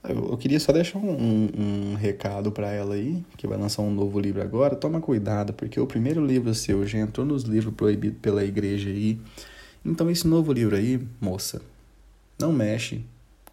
Eu 0.06 0.36
queria 0.36 0.60
só 0.60 0.70
deixar 0.70 0.98
um, 0.98 1.10
um, 1.10 1.50
um 1.92 1.94
recado 1.94 2.52
para 2.52 2.70
ela 2.70 2.94
aí, 2.94 3.24
que 3.38 3.46
vai 3.46 3.56
lançar 3.56 3.80
um 3.80 3.90
novo 3.90 4.20
livro 4.20 4.42
agora. 4.42 4.76
Toma 4.76 5.00
cuidado, 5.00 5.54
porque 5.54 5.80
o 5.80 5.86
primeiro 5.86 6.24
livro 6.24 6.54
seu 6.54 6.86
já 6.86 6.98
entrou 6.98 7.24
nos 7.24 7.44
livros 7.44 7.72
proibidos 7.74 8.18
pela 8.20 8.44
igreja 8.44 8.90
aí. 8.90 9.18
Então, 9.82 10.10
esse 10.10 10.26
novo 10.26 10.52
livro 10.52 10.76
aí, 10.76 11.00
moça, 11.18 11.62
não 12.38 12.52
mexe 12.52 13.02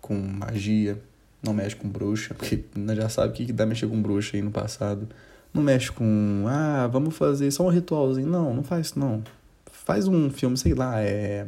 com 0.01 0.15
magia, 0.15 1.01
não 1.41 1.53
mexe 1.53 1.75
com 1.75 1.87
bruxa, 1.87 2.33
porque 2.33 2.63
já 2.95 3.07
sabe 3.07 3.29
o 3.29 3.33
que, 3.33 3.53
dá 3.53 3.65
mexer 3.65 3.87
com 3.87 4.01
bruxa 4.01 4.35
aí 4.35 4.41
no 4.41 4.51
passado. 4.51 5.07
Não 5.53 5.63
mexe 5.63 5.91
com, 5.91 6.45
ah, 6.47 6.87
vamos 6.87 7.15
fazer 7.15 7.49
só 7.51 7.65
um 7.65 7.69
ritualzinho. 7.69 8.27
Não, 8.27 8.53
não 8.53 8.63
faz 8.63 8.93
não. 8.93 9.23
Faz 9.71 10.07
um 10.07 10.29
filme, 10.29 10.57
sei 10.57 10.73
lá, 10.73 11.01
é. 11.01 11.47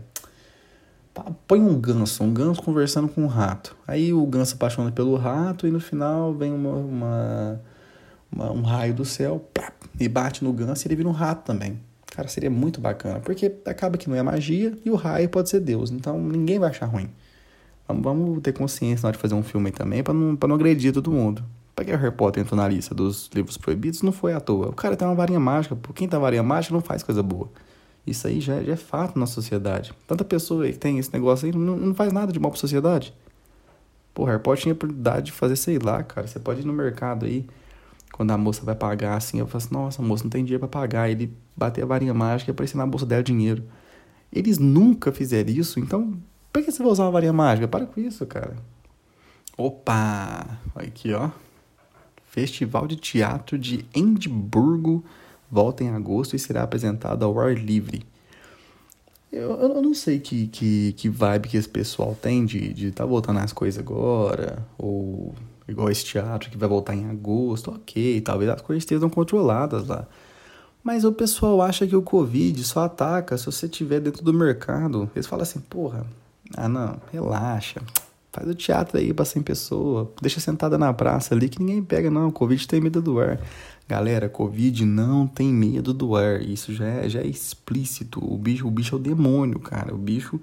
Põe 1.47 1.59
um 1.59 1.79
ganso, 1.79 2.23
um 2.23 2.33
ganso 2.33 2.61
conversando 2.61 3.07
com 3.07 3.21
um 3.21 3.27
rato. 3.27 3.75
Aí 3.87 4.11
o 4.11 4.25
ganso 4.25 4.55
apaixona 4.55 4.91
pelo 4.91 5.15
rato 5.15 5.67
e 5.67 5.71
no 5.71 5.79
final 5.79 6.33
vem 6.33 6.51
uma, 6.51 6.73
uma, 6.73 7.61
uma 8.31 8.51
um 8.51 8.61
raio 8.61 8.93
do 8.93 9.05
céu 9.05 9.39
pá, 9.53 9.71
e 9.99 10.07
bate 10.09 10.43
no 10.43 10.51
ganso 10.51 10.85
e 10.85 10.87
ele 10.87 10.95
vira 10.95 11.09
um 11.09 11.11
rato 11.11 11.45
também. 11.45 11.79
Cara, 12.07 12.27
seria 12.27 12.49
muito 12.49 12.81
bacana, 12.81 13.19
porque 13.19 13.51
acaba 13.65 13.97
que 13.97 14.09
não 14.09 14.15
é 14.15 14.21
magia 14.23 14.77
e 14.83 14.89
o 14.89 14.95
raio 14.95 15.29
pode 15.29 15.49
ser 15.49 15.59
Deus, 15.59 15.91
então 15.91 16.19
ninguém 16.19 16.59
vai 16.59 16.69
achar 16.69 16.85
ruim. 16.85 17.09
Vamos, 17.87 18.03
vamos 18.03 18.41
ter 18.41 18.53
consciência 18.53 19.03
na 19.03 19.09
hora 19.09 19.17
de 19.17 19.21
fazer 19.21 19.35
um 19.35 19.43
filme 19.43 19.71
também, 19.71 20.03
para 20.03 20.13
não, 20.13 20.35
pra 20.35 20.47
não 20.47 20.55
agredir 20.55 20.93
todo 20.93 21.11
mundo. 21.11 21.43
Pra 21.75 21.83
que 21.83 21.91
o 21.91 21.97
Harry 21.97 22.15
Potter 22.15 22.43
entrou 22.43 22.55
na 22.55 22.67
lista 22.67 22.93
dos 22.93 23.29
livros 23.33 23.57
proibidos 23.57 24.03
não 24.03 24.11
foi 24.11 24.33
à 24.33 24.39
toa. 24.39 24.69
O 24.69 24.73
cara 24.73 24.95
tem 24.95 25.07
uma 25.07 25.15
varinha 25.15 25.39
mágica, 25.39 25.75
por 25.75 25.93
quem 25.93 26.07
tem 26.07 26.19
varinha 26.19 26.43
mágica 26.43 26.73
não 26.73 26.81
faz 26.81 27.01
coisa 27.01 27.23
boa. 27.23 27.49
Isso 28.05 28.27
aí 28.27 28.41
já, 28.41 28.61
já 28.61 28.73
é 28.73 28.75
fato 28.75 29.17
na 29.17 29.25
sociedade. 29.25 29.93
Tanta 30.05 30.25
pessoa 30.25 30.67
que 30.67 30.77
tem 30.77 30.99
esse 30.99 31.11
negócio 31.13 31.45
aí 31.45 31.55
não, 31.55 31.77
não 31.77 31.95
faz 31.95 32.11
nada 32.11 32.31
de 32.31 32.39
mal 32.39 32.51
pra 32.51 32.59
sociedade. 32.59 33.13
Pô, 34.13 34.25
Harry 34.25 34.41
Potter 34.41 34.63
tinha 34.63 34.73
a 34.73 34.75
oportunidade 34.75 35.27
de 35.27 35.31
fazer, 35.31 35.55
sei 35.55 35.79
lá, 35.79 36.03
cara. 36.03 36.27
Você 36.27 36.39
pode 36.39 36.61
ir 36.61 36.65
no 36.65 36.73
mercado 36.73 37.25
aí, 37.25 37.47
quando 38.11 38.31
a 38.31 38.37
moça 38.37 38.63
vai 38.63 38.75
pagar 38.75 39.15
assim, 39.15 39.39
eu 39.39 39.47
falo 39.47 39.63
assim, 39.63 39.73
nossa, 39.73 40.01
moça, 40.01 40.23
não 40.23 40.29
tem 40.29 40.43
dinheiro 40.43 40.59
para 40.67 40.81
pagar. 40.81 41.09
Ele 41.09 41.33
bater 41.55 41.83
a 41.83 41.85
varinha 41.85 42.13
mágica 42.13 42.51
e 42.51 42.53
aparecer 42.53 42.77
na 42.77 42.85
bolsa 42.85 43.05
dela 43.05 43.23
dinheiro. 43.23 43.63
Eles 44.31 44.57
nunca 44.57 45.11
fizeram 45.11 45.49
isso, 45.51 45.79
então 45.79 46.13
por 46.51 46.61
que 46.63 46.71
você 46.71 46.83
vai 46.83 46.91
usar 46.91 47.05
uma 47.05 47.11
varinha 47.11 47.33
mágica? 47.33 47.67
Para 47.67 47.85
com 47.85 47.99
isso, 47.99 48.25
cara. 48.27 48.55
Opa! 49.57 50.59
Aqui, 50.75 51.13
ó. 51.13 51.31
Festival 52.27 52.85
de 52.85 52.95
Teatro 52.95 53.57
de 53.57 53.85
Edimburgo 53.93 55.03
volta 55.53 55.83
em 55.83 55.89
agosto 55.89 56.35
e 56.35 56.39
será 56.39 56.63
apresentado 56.63 57.23
ao 57.23 57.39
ar 57.39 57.55
livre. 57.55 58.03
Eu, 59.31 59.51
eu 59.51 59.81
não 59.81 59.93
sei 59.93 60.19
que, 60.19 60.47
que, 60.47 60.93
que 60.93 61.09
vibe 61.09 61.49
que 61.49 61.57
esse 61.57 61.69
pessoal 61.69 62.17
tem 62.19 62.45
de 62.45 62.57
estar 62.57 62.73
de 62.73 62.91
tá 62.91 63.05
voltando 63.05 63.39
as 63.39 63.53
coisas 63.53 63.79
agora, 63.79 64.65
ou 64.77 65.33
igual 65.67 65.89
esse 65.89 66.05
teatro 66.05 66.49
que 66.49 66.57
vai 66.57 66.67
voltar 66.67 66.95
em 66.95 67.09
agosto, 67.09 67.71
ok, 67.71 68.19
talvez 68.21 68.49
as 68.49 68.61
coisas 68.61 68.83
estejam 68.83 69.09
controladas 69.09 69.87
lá. 69.87 70.07
Mas 70.83 71.05
o 71.05 71.11
pessoal 71.13 71.61
acha 71.61 71.87
que 71.87 71.95
o 71.95 72.01
Covid 72.01 72.63
só 72.63 72.85
ataca 72.85 73.37
se 73.37 73.45
você 73.45 73.67
estiver 73.67 74.01
dentro 74.01 74.23
do 74.23 74.33
mercado. 74.33 75.09
Eles 75.15 75.25
falam 75.25 75.43
assim, 75.43 75.59
porra, 75.61 76.05
ah, 76.57 76.67
não, 76.67 76.97
relaxa. 77.11 77.81
Faz 78.33 78.49
o 78.49 78.55
teatro 78.55 78.97
aí 78.97 79.13
pra 79.13 79.23
100 79.23 79.43
pessoas. 79.43 80.07
Deixa 80.19 80.39
sentada 80.39 80.75
na 80.75 80.91
praça 80.91 81.35
ali 81.35 81.47
que 81.47 81.59
ninguém 81.59 81.83
pega, 81.83 82.09
não. 82.09 82.31
Covid 82.31 82.67
tem 82.67 82.81
medo 82.81 82.99
do 82.99 83.19
ar. 83.19 83.39
Galera, 83.87 84.27
Covid 84.27 84.83
não 84.87 85.27
tem 85.27 85.53
medo 85.53 85.93
do 85.93 86.15
ar. 86.15 86.41
Isso 86.41 86.73
já 86.73 86.85
é, 86.85 87.07
já 87.07 87.19
é 87.19 87.27
explícito. 87.27 88.19
O 88.19 88.35
bicho, 88.35 88.67
o 88.67 88.71
bicho 88.71 88.95
é 88.95 88.97
o 88.97 89.01
demônio, 89.01 89.59
cara. 89.59 89.93
O 89.93 89.97
bicho 89.99 90.41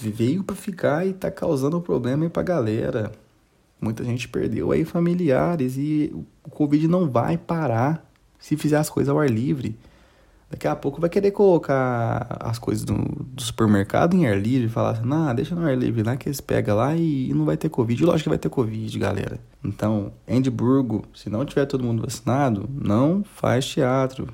veio 0.00 0.44
para 0.44 0.54
ficar 0.54 1.04
e 1.04 1.12
tá 1.12 1.28
causando 1.28 1.80
problema 1.80 2.22
aí 2.22 2.30
pra 2.30 2.44
galera. 2.44 3.10
Muita 3.80 4.04
gente 4.04 4.28
perdeu 4.28 4.70
aí 4.70 4.84
familiares 4.84 5.76
e 5.76 6.14
o 6.44 6.50
Covid 6.50 6.86
não 6.86 7.10
vai 7.10 7.36
parar 7.36 8.08
se 8.38 8.56
fizer 8.56 8.76
as 8.76 8.88
coisas 8.88 9.08
ao 9.08 9.18
ar 9.18 9.28
livre. 9.28 9.76
Daqui 10.54 10.68
a 10.68 10.76
pouco 10.76 11.00
vai 11.00 11.10
querer 11.10 11.32
colocar 11.32 12.36
as 12.38 12.60
coisas 12.60 12.84
do, 12.84 12.94
do 12.94 13.42
supermercado 13.42 14.14
em 14.14 14.28
ar 14.28 14.40
livre 14.40 14.66
e 14.66 14.70
falar 14.70 14.90
assim, 14.90 15.02
ah, 15.10 15.32
deixa 15.32 15.52
no 15.52 15.66
ar 15.66 15.76
livre 15.76 16.04
lá 16.04 16.16
que 16.16 16.28
eles 16.28 16.40
pegam 16.40 16.76
lá 16.76 16.94
e, 16.94 17.28
e 17.28 17.34
não 17.34 17.44
vai 17.44 17.56
ter 17.56 17.68
Covid. 17.68 18.04
Lógico 18.04 18.22
que 18.22 18.28
vai 18.28 18.38
ter 18.38 18.48
Covid, 18.48 18.96
galera. 18.96 19.40
Então, 19.64 20.12
Edimburgo, 20.28 21.06
se 21.12 21.28
não 21.28 21.44
tiver 21.44 21.66
todo 21.66 21.82
mundo 21.82 22.02
vacinado, 22.02 22.70
não 22.72 23.24
faz 23.24 23.66
teatro. 23.66 24.28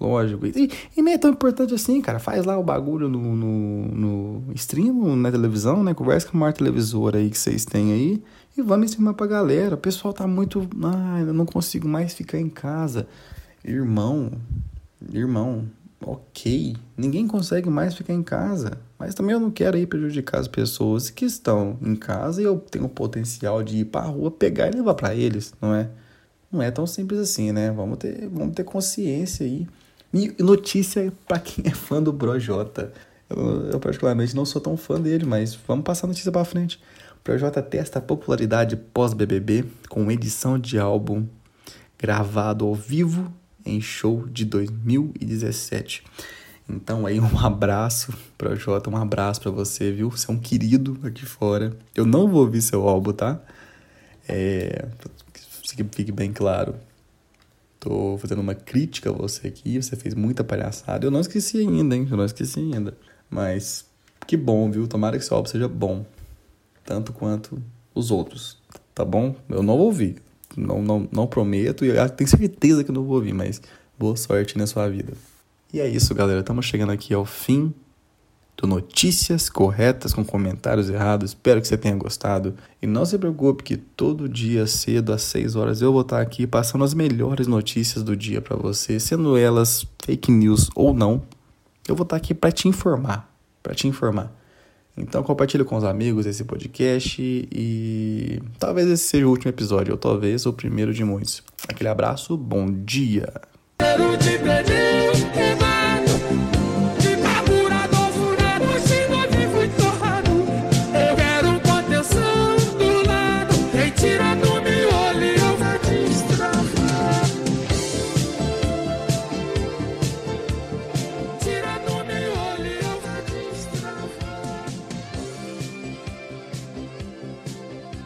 Lógico. 0.00 0.46
E, 0.46 0.68
e 0.96 1.00
nem 1.00 1.14
é 1.14 1.18
tão 1.18 1.30
importante 1.30 1.72
assim, 1.74 2.00
cara. 2.00 2.18
Faz 2.18 2.44
lá 2.44 2.58
o 2.58 2.64
bagulho 2.64 3.08
no, 3.08 3.36
no, 3.36 3.86
no 3.86 4.52
stream, 4.54 5.14
na 5.14 5.30
televisão, 5.30 5.84
né? 5.84 5.94
Conversa 5.94 6.28
com 6.28 6.36
a 6.38 6.40
maior 6.40 6.52
televisora 6.52 7.18
aí 7.18 7.30
que 7.30 7.38
vocês 7.38 7.64
têm 7.64 7.92
aí. 7.92 8.22
E 8.58 8.62
vamos 8.62 8.90
streamar 8.90 9.14
pra 9.14 9.28
galera. 9.28 9.76
O 9.76 9.78
pessoal 9.78 10.12
tá 10.12 10.26
muito. 10.26 10.68
Ah, 10.82 11.20
eu 11.20 11.32
não 11.32 11.46
consigo 11.46 11.86
mais 11.86 12.14
ficar 12.14 12.40
em 12.40 12.48
casa. 12.48 13.06
Irmão, 13.64 14.32
irmão, 15.10 15.68
ok, 16.04 16.76
ninguém 16.96 17.26
consegue 17.26 17.70
mais 17.70 17.94
ficar 17.94 18.12
em 18.12 18.22
casa, 18.22 18.78
mas 18.98 19.14
também 19.14 19.32
eu 19.32 19.40
não 19.40 19.50
quero 19.50 19.76
ir 19.78 19.86
prejudicar 19.86 20.40
as 20.40 20.48
pessoas 20.48 21.10
que 21.10 21.24
estão 21.24 21.78
em 21.82 21.94
casa 21.94 22.40
e 22.40 22.44
eu 22.44 22.58
tenho 22.58 22.86
o 22.86 22.88
potencial 22.88 23.62
de 23.62 23.78
ir 23.78 23.84
para 23.86 24.02
a 24.02 24.08
rua, 24.08 24.30
pegar 24.30 24.68
e 24.68 24.76
levar 24.76 24.94
para 24.94 25.14
eles, 25.14 25.54
não 25.60 25.74
é? 25.74 25.88
Não 26.50 26.60
é 26.62 26.70
tão 26.70 26.86
simples 26.86 27.18
assim, 27.18 27.50
né? 27.50 27.70
Vamos 27.70 27.98
ter, 27.98 28.28
vamos 28.28 28.54
ter 28.54 28.64
consciência 28.64 29.46
aí. 29.46 29.66
E 30.12 30.34
notícia 30.42 31.10
para 31.26 31.38
quem 31.38 31.64
é 31.66 31.70
fã 31.70 32.02
do 32.02 32.12
Projota. 32.12 32.92
Eu, 33.30 33.70
eu, 33.70 33.80
particularmente 33.80 34.36
não 34.36 34.44
sou 34.44 34.60
tão 34.60 34.76
fã 34.76 35.00
dele, 35.00 35.24
mas 35.24 35.54
vamos 35.66 35.84
passar 35.84 36.06
a 36.06 36.08
notícia 36.08 36.30
para 36.30 36.44
frente. 36.44 36.78
O 37.16 37.22
Projota 37.24 37.62
testa 37.62 37.98
a 37.98 38.02
popularidade 38.02 38.76
pós-BBB 38.76 39.64
com 39.88 40.10
edição 40.10 40.58
de 40.58 40.78
álbum 40.78 41.26
gravado 41.98 42.66
ao 42.66 42.74
vivo 42.74 43.32
em 43.64 43.80
show 43.80 44.26
de 44.28 44.44
2017. 44.44 46.04
Então 46.68 47.06
aí 47.06 47.20
um 47.20 47.38
abraço 47.38 48.12
para 48.38 48.54
Jota, 48.54 48.88
um 48.88 48.96
abraço 48.96 49.40
para 49.40 49.50
você, 49.50 49.92
viu? 49.92 50.10
Você 50.10 50.30
é 50.30 50.34
um 50.34 50.38
querido 50.38 50.98
aqui 51.02 51.26
fora. 51.26 51.76
Eu 51.94 52.06
não 52.06 52.28
vou 52.28 52.40
ouvir 52.40 52.62
seu 52.62 52.88
álbum, 52.88 53.12
tá? 53.12 53.40
É, 54.28 54.88
que 55.76 55.84
fique 55.84 56.12
bem 56.12 56.32
claro. 56.32 56.74
Tô 57.80 58.16
fazendo 58.18 58.40
uma 58.40 58.54
crítica 58.54 59.10
a 59.10 59.12
você 59.12 59.48
aqui, 59.48 59.80
você 59.82 59.96
fez 59.96 60.14
muita 60.14 60.44
palhaçada. 60.44 61.04
Eu 61.04 61.10
não 61.10 61.20
esqueci 61.20 61.58
ainda, 61.58 61.96
hein? 61.96 62.06
Eu 62.08 62.16
não 62.16 62.24
esqueci 62.24 62.60
ainda. 62.60 62.96
Mas 63.28 63.86
que 64.26 64.36
bom, 64.36 64.70
viu? 64.70 64.86
Tomara 64.86 65.18
que 65.18 65.24
seu 65.24 65.36
álbum 65.36 65.48
seja 65.48 65.68
bom. 65.68 66.06
Tanto 66.84 67.12
quanto 67.12 67.60
os 67.94 68.10
outros, 68.10 68.58
tá 68.94 69.04
bom? 69.04 69.34
Eu 69.48 69.62
não 69.62 69.76
vou 69.76 69.86
ouvir. 69.86 70.22
Não, 70.56 70.82
não, 70.82 71.08
não 71.10 71.26
prometo 71.26 71.84
e 71.84 71.88
eu 71.88 72.08
tenho 72.10 72.28
certeza 72.28 72.84
que 72.84 72.92
não 72.92 73.04
vou 73.04 73.16
ouvir, 73.16 73.32
mas 73.32 73.60
boa 73.98 74.16
sorte 74.16 74.58
na 74.58 74.66
sua 74.66 74.88
vida. 74.88 75.12
E 75.72 75.80
é 75.80 75.88
isso, 75.88 76.14
galera. 76.14 76.40
Estamos 76.40 76.66
chegando 76.66 76.92
aqui 76.92 77.14
ao 77.14 77.24
fim 77.24 77.72
do 78.56 78.66
Notícias 78.66 79.48
Corretas 79.48 80.12
com 80.12 80.24
comentários 80.24 80.90
errados. 80.90 81.30
Espero 81.30 81.60
que 81.60 81.66
você 81.66 81.76
tenha 81.76 81.96
gostado. 81.96 82.54
E 82.80 82.86
não 82.86 83.04
se 83.04 83.18
preocupe 83.18 83.62
que 83.62 83.76
todo 83.76 84.28
dia 84.28 84.66
cedo, 84.66 85.12
às 85.12 85.22
6 85.22 85.56
horas, 85.56 85.80
eu 85.80 85.92
vou 85.92 86.02
estar 86.02 86.20
aqui 86.20 86.46
passando 86.46 86.84
as 86.84 86.94
melhores 86.94 87.46
notícias 87.46 88.04
do 88.04 88.16
dia 88.16 88.40
para 88.40 88.56
você, 88.56 89.00
sendo 89.00 89.36
elas 89.36 89.86
fake 90.04 90.30
news 90.30 90.70
ou 90.74 90.92
não. 90.92 91.22
Eu 91.88 91.96
vou 91.96 92.04
estar 92.04 92.16
aqui 92.16 92.34
para 92.34 92.52
te 92.52 92.68
informar, 92.68 93.28
para 93.62 93.74
te 93.74 93.88
informar. 93.88 94.41
Então 94.96 95.22
compartilhe 95.22 95.64
com 95.64 95.76
os 95.76 95.84
amigos 95.84 96.26
esse 96.26 96.44
podcast 96.44 97.20
e 97.20 98.42
talvez 98.58 98.88
esse 98.88 99.04
seja 99.04 99.26
o 99.26 99.30
último 99.30 99.50
episódio, 99.50 99.92
ou 99.92 99.98
talvez 99.98 100.44
o 100.44 100.52
primeiro 100.52 100.92
de 100.92 101.04
muitos. 101.04 101.42
Aquele 101.68 101.88
abraço, 101.88 102.36
bom 102.36 102.70
dia! 102.70 103.32